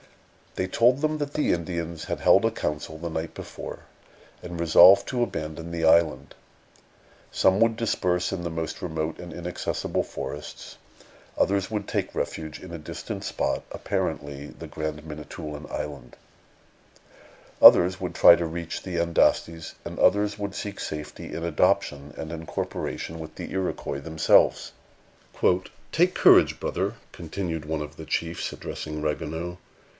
They 0.55 0.67
told 0.67 0.99
them 0.99 1.19
that 1.19 1.33
the 1.35 1.53
Indians 1.53 2.05
had 2.05 2.19
held 2.19 2.43
a 2.43 2.51
council 2.51 2.97
the 2.97 3.09
night 3.09 3.35
before, 3.35 3.81
and 4.41 4.59
resolved 4.59 5.07
to 5.09 5.23
abandon 5.23 5.71
the 5.71 5.85
island. 5.85 6.33
Some 7.31 7.59
would 7.61 7.77
disperse 7.77 8.33
in 8.33 8.43
the 8.43 8.49
most 8.49 8.81
remote 8.81 9.19
and 9.19 9.31
inaccessible 9.31 10.03
forests; 10.03 10.75
others 11.37 11.69
would 11.69 11.87
take 11.87 12.15
refuge 12.15 12.59
in 12.59 12.71
a 12.73 12.79
distant 12.79 13.23
spot, 13.23 13.63
apparently 13.71 14.47
the 14.47 14.67
Grand 14.67 15.05
Manitoulin 15.05 15.67
Island; 15.69 16.17
others 17.61 18.01
would 18.01 18.15
try 18.15 18.35
to 18.35 18.45
reach 18.45 18.81
the 18.81 18.97
Andastes; 18.99 19.75
and 19.85 19.99
others 19.99 20.37
would 20.37 20.55
seek 20.55 20.79
safety 20.79 21.31
in 21.31 21.43
adoption 21.45 22.13
and 22.17 22.31
incorporation 22.31 23.19
with 23.19 23.35
the 23.35 23.51
Iroquois 23.51 23.99
themselves. 24.01 24.73
"Take 25.93 26.15
courage, 26.15 26.59
brother," 26.59 26.95
continued 27.11 27.65
one 27.65 27.81
of 27.81 27.97
the 27.97 28.05
chiefs, 28.05 28.51
addressing 28.51 29.01
Ragueneau. 29.03 29.57